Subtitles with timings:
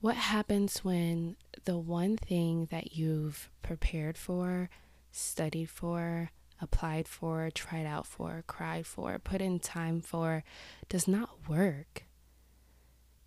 [0.00, 4.70] What happens when the one thing that you've prepared for,
[5.12, 10.42] studied for, applied for, tried out for, cried for, put in time for
[10.88, 12.04] does not work?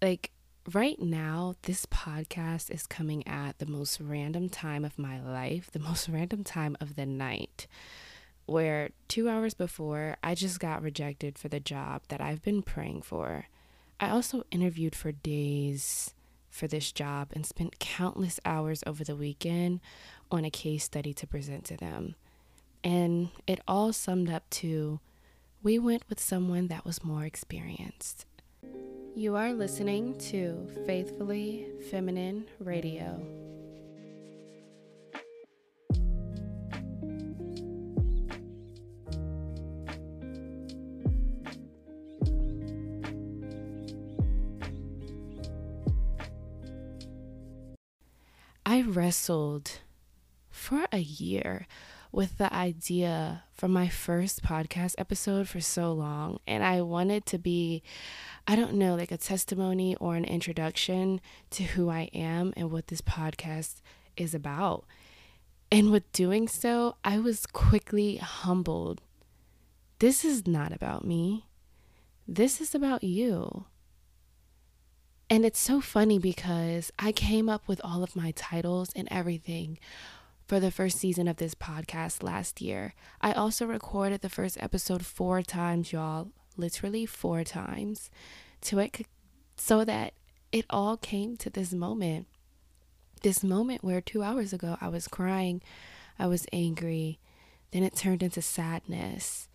[0.01, 0.31] Like
[0.73, 5.77] right now, this podcast is coming at the most random time of my life, the
[5.77, 7.67] most random time of the night,
[8.47, 13.03] where two hours before, I just got rejected for the job that I've been praying
[13.03, 13.45] for.
[13.99, 16.15] I also interviewed for days
[16.53, 19.79] for this job and spent countless hours over the weekend
[20.31, 22.13] on a case study to present to them.
[22.83, 24.99] And it all summed up to
[25.63, 28.25] we went with someone that was more experienced.
[29.15, 33.42] You are listening to Faithfully Feminine Radio.
[48.73, 49.81] I wrestled
[50.49, 51.67] for a year
[52.11, 56.39] with the idea for my first podcast episode for so long.
[56.47, 57.83] And I wanted to be,
[58.47, 61.21] I don't know, like a testimony or an introduction
[61.51, 63.81] to who I am and what this podcast
[64.17, 64.85] is about.
[65.71, 69.03] And with doing so, I was quickly humbled.
[69.99, 71.45] This is not about me.
[72.27, 73.65] This is about you.
[75.29, 79.79] And it's so funny because I came up with all of my titles and everything
[80.47, 82.93] for the first season of this podcast last year.
[83.21, 88.11] I also recorded the first episode four times, y'all, literally four times,
[88.61, 89.07] to it
[89.55, 90.13] so that
[90.51, 92.27] it all came to this moment.
[93.23, 95.61] This moment where 2 hours ago I was crying,
[96.19, 97.19] I was angry,
[97.71, 99.47] then it turned into sadness.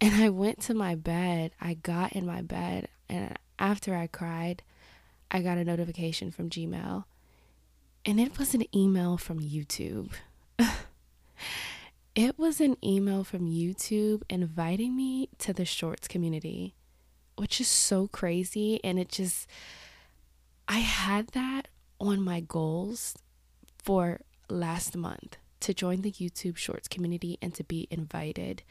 [0.00, 1.50] And I went to my bed.
[1.60, 4.62] I got in my bed and after I cried,
[5.30, 7.04] I got a notification from Gmail,
[8.04, 10.12] and it was an email from YouTube.
[12.14, 16.74] it was an email from YouTube inviting me to the shorts community,
[17.36, 18.80] which is so crazy.
[18.82, 19.46] And it just,
[20.66, 21.68] I had that
[22.00, 23.16] on my goals
[23.76, 28.62] for last month to join the YouTube shorts community and to be invited.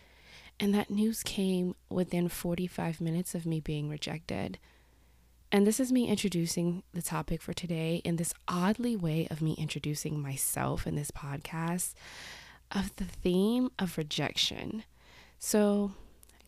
[0.59, 4.57] And that news came within 45 minutes of me being rejected.
[5.51, 9.55] And this is me introducing the topic for today in this oddly way of me
[9.57, 11.93] introducing myself in this podcast
[12.71, 14.83] of the theme of rejection.
[15.39, 15.93] So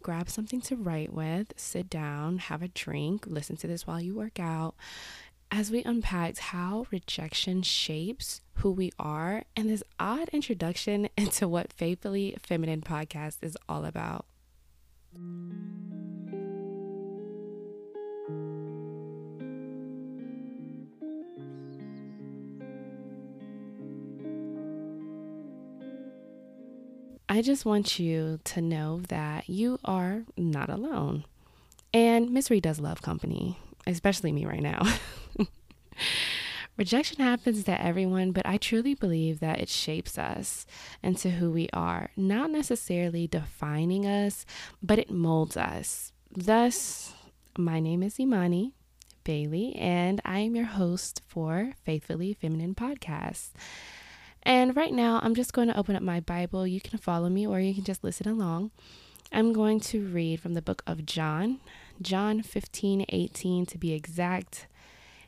[0.01, 4.15] grab something to write with, sit down, have a drink, listen to this while you
[4.15, 4.75] work out,
[5.49, 11.71] as we unpack how rejection shapes who we are and this odd introduction into what
[11.71, 14.25] Faithfully Feminine podcast is all about.
[27.31, 31.25] I just want you to know that you are not alone.
[31.93, 34.81] And misery does love company, especially me right now.
[36.77, 40.65] Rejection happens to everyone, but I truly believe that it shapes us
[41.03, 44.43] into who we are, not necessarily defining us,
[44.81, 46.11] but it molds us.
[46.35, 47.13] Thus,
[47.55, 48.73] my name is Imani
[49.23, 53.49] Bailey, and I am your host for Faithfully Feminine Podcast.
[54.43, 56.65] And right now, I'm just going to open up my Bible.
[56.65, 58.71] You can follow me or you can just listen along.
[59.31, 61.59] I'm going to read from the book of John,
[62.01, 64.67] John 15, 18 to be exact.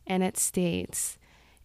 [0.08, 1.20] And it states,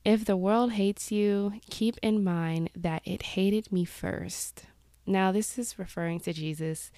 [0.04, 4.64] If the world hates you, keep in mind that it hated me first.
[5.06, 6.90] Now, this is referring to Jesus.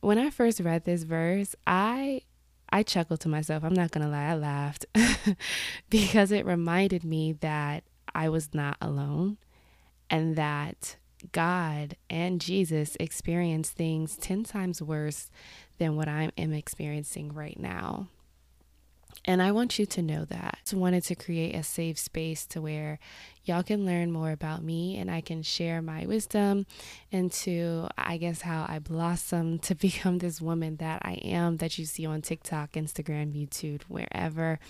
[0.00, 2.22] When I first read this verse, I
[2.68, 3.64] I chuckled to myself.
[3.64, 4.86] I'm not going to lie, I laughed
[5.90, 7.84] because it reminded me that
[8.14, 9.38] I was not alone
[10.10, 10.96] and that
[11.32, 15.30] God and Jesus experience things 10 times worse
[15.78, 18.08] than what I am experiencing right now.
[19.24, 20.58] And I want you to know that.
[20.72, 22.98] I wanted to create a safe space to where
[23.44, 26.66] y'all can learn more about me and I can share my wisdom
[27.10, 31.86] into, I guess, how I blossom to become this woman that I am that you
[31.86, 34.60] see on TikTok, Instagram, YouTube, wherever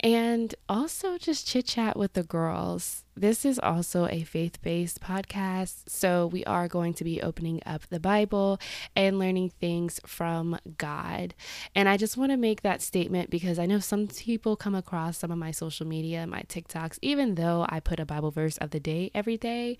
[0.00, 3.04] and also just chit chat with the girls.
[3.16, 7.86] This is also a faith based podcast, so we are going to be opening up
[7.88, 8.60] the Bible
[8.94, 11.34] and learning things from God.
[11.74, 15.16] And I just want to make that statement because I know some people come across
[15.16, 18.70] some of my social media, my TikToks, even though I put a Bible verse of
[18.70, 19.78] the day every day,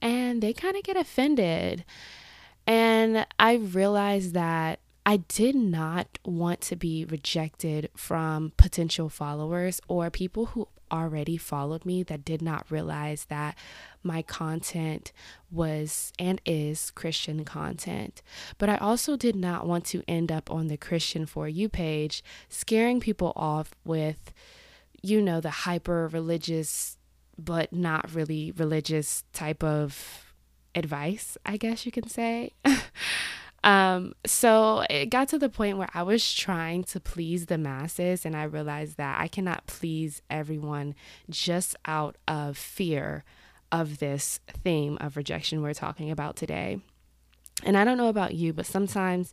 [0.00, 1.84] and they kind of get offended.
[2.66, 10.10] And I realized that I did not want to be rejected from potential followers or
[10.10, 13.56] people who already followed me that did not realize that
[14.02, 15.10] my content
[15.50, 18.22] was and is Christian content.
[18.58, 22.22] But I also did not want to end up on the Christian For You page
[22.48, 24.32] scaring people off with,
[25.02, 26.98] you know, the hyper religious,
[27.38, 30.32] but not really religious type of
[30.74, 32.52] advice, I guess you can say.
[33.64, 38.26] Um, so it got to the point where I was trying to please the masses,
[38.26, 40.94] and I realized that I cannot please everyone
[41.30, 43.24] just out of fear
[43.70, 46.80] of this theme of rejection we're talking about today.
[47.64, 49.32] And I don't know about you, but sometimes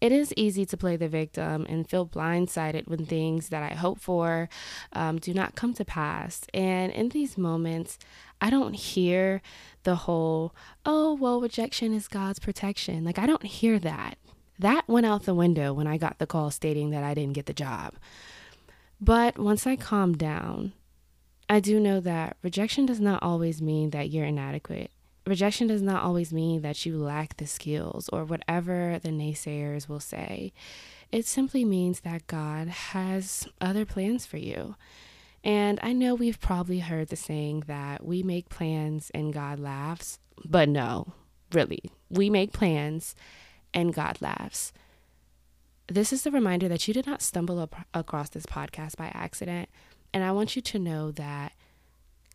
[0.00, 4.00] it is easy to play the victim and feel blindsided when things that I hope
[4.00, 4.48] for
[4.92, 6.42] um, do not come to pass.
[6.52, 7.98] And in these moments,
[8.40, 9.42] I don't hear
[9.82, 10.54] the whole,
[10.84, 13.04] oh, well, rejection is God's protection.
[13.04, 14.18] Like, I don't hear that.
[14.58, 17.46] That went out the window when I got the call stating that I didn't get
[17.46, 17.94] the job.
[19.00, 20.72] But once I calmed down,
[21.48, 24.90] I do know that rejection does not always mean that you're inadequate.
[25.26, 30.00] Rejection does not always mean that you lack the skills or whatever the naysayers will
[30.00, 30.52] say.
[31.12, 34.76] It simply means that God has other plans for you.
[35.42, 40.18] And I know we've probably heard the saying that we make plans and God laughs,
[40.44, 41.14] but no,
[41.52, 43.14] really, we make plans
[43.72, 44.72] and God laughs.
[45.88, 49.68] This is a reminder that you did not stumble across this podcast by accident.
[50.12, 51.52] And I want you to know that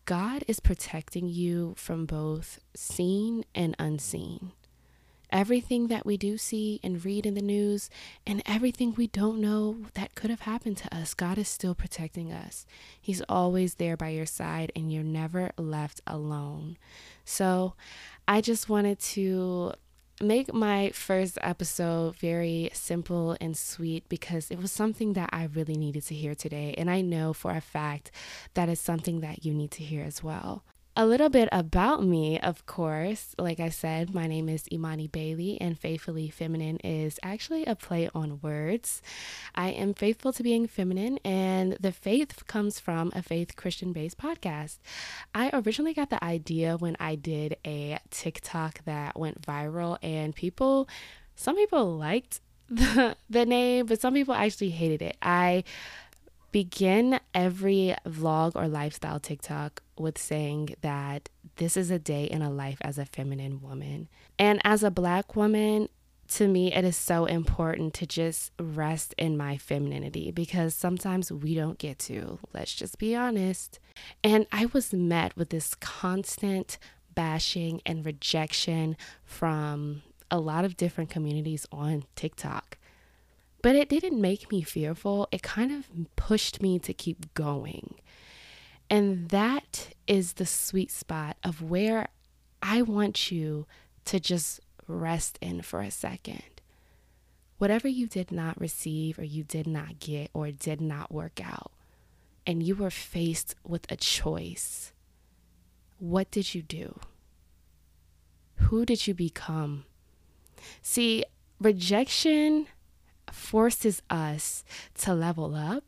[0.06, 4.52] God is protecting you from both seen and unseen.
[5.30, 7.90] Everything that we do see and read in the news,
[8.24, 12.32] and everything we don't know that could have happened to us, God is still protecting
[12.32, 12.64] us.
[13.00, 16.78] He's always there by your side, and you're never left alone.
[17.24, 17.74] So,
[18.28, 19.72] I just wanted to
[20.20, 25.76] make my first episode very simple and sweet because it was something that I really
[25.76, 26.74] needed to hear today.
[26.78, 28.10] And I know for a fact
[28.54, 30.62] that is something that you need to hear as well.
[30.98, 33.34] A little bit about me, of course.
[33.38, 38.08] Like I said, my name is Imani Bailey, and Faithfully Feminine is actually a play
[38.14, 39.02] on words.
[39.54, 44.16] I am faithful to being feminine, and the faith comes from a faith Christian based
[44.16, 44.78] podcast.
[45.34, 50.88] I originally got the idea when I did a TikTok that went viral, and people,
[51.34, 52.40] some people liked
[52.70, 55.18] the, the name, but some people actually hated it.
[55.20, 55.64] I
[56.56, 62.48] begin every vlog or lifestyle TikTok with saying that this is a day in a
[62.48, 64.08] life as a feminine woman.
[64.38, 65.90] And as a black woman,
[66.28, 71.54] to me, it is so important to just rest in my femininity because sometimes we
[71.54, 72.38] don't get to.
[72.54, 73.78] Let's just be honest.
[74.24, 76.78] And I was met with this constant
[77.14, 80.00] bashing and rejection from
[80.30, 82.78] a lot of different communities on TikTok.
[83.66, 85.26] But it didn't make me fearful.
[85.32, 87.96] It kind of pushed me to keep going.
[88.88, 92.06] And that is the sweet spot of where
[92.62, 93.66] I want you
[94.04, 96.44] to just rest in for a second.
[97.58, 101.72] Whatever you did not receive, or you did not get, or did not work out,
[102.46, 104.92] and you were faced with a choice,
[105.98, 107.00] what did you do?
[108.58, 109.86] Who did you become?
[110.82, 111.24] See,
[111.58, 112.68] rejection
[113.36, 114.64] forces us
[114.98, 115.84] to level up,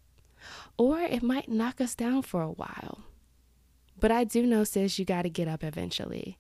[0.77, 3.01] or it might knock us down for a while.
[3.99, 6.39] But I do know, sis, you got to get up eventually.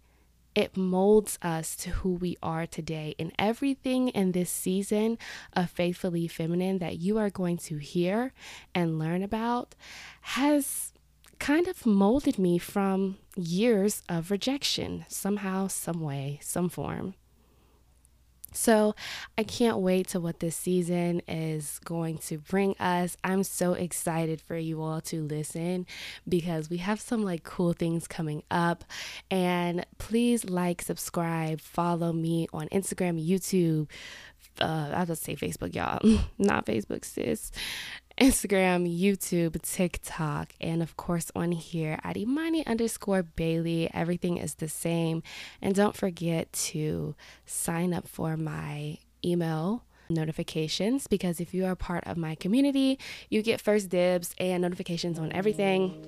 [0.54, 3.14] It molds us to who we are today.
[3.18, 5.18] And everything in this season
[5.52, 8.32] of Faithfully Feminine that you are going to hear
[8.74, 9.74] and learn about
[10.22, 10.92] has
[11.38, 17.14] kind of molded me from years of rejection, somehow, some way, some form.
[18.52, 18.94] So
[19.36, 23.16] I can't wait to what this season is going to bring us.
[23.22, 25.86] I'm so excited for you all to listen
[26.28, 28.84] because we have some like cool things coming up.
[29.30, 33.88] And please like, subscribe, follow me on Instagram, YouTube.
[34.60, 36.00] Uh, I'll just say Facebook, y'all,
[36.38, 37.52] not Facebook, sis.
[38.20, 43.88] Instagram, YouTube, TikTok, and of course on here at Imani underscore Bailey.
[43.94, 45.22] Everything is the same.
[45.62, 47.14] And don't forget to
[47.46, 52.98] sign up for my email notifications because if you are part of my community,
[53.28, 56.04] you get first dibs and notifications on everything.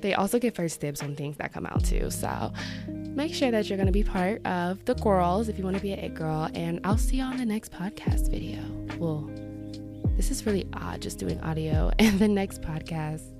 [0.00, 2.10] They also get first dibs on things that come out too.
[2.10, 2.52] So
[2.88, 5.82] make sure that you're going to be part of the girls if you want to
[5.82, 6.50] be an it girl.
[6.54, 8.60] And I'll see you on the next podcast video.
[8.98, 9.30] Well,
[10.28, 13.33] this is really odd just doing audio and the next podcast.